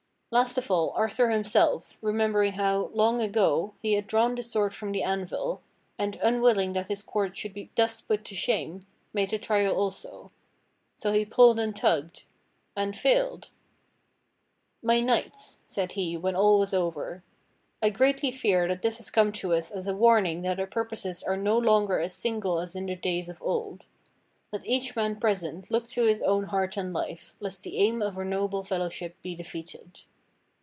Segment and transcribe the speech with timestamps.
[0.33, 4.93] Last of all Arthur himself, remembering how, long ago, he had drawn the sword from
[4.93, 5.61] the anvil,
[5.99, 10.31] and unwilling that his court should be thus put to shame, made the trial also.
[10.95, 12.23] So he pulled and tugged—
[12.77, 13.49] and failed.
[14.81, 17.25] "My knights," said he when all was over,
[17.81, 21.21] "I greatly fear that this has come to us as a warning that our purposes
[21.23, 23.83] are no longer as single as in the days of old.
[24.53, 28.17] Let each man present look to his own heart and life, lest the aim of
[28.17, 30.03] our noble fellowship be defeated."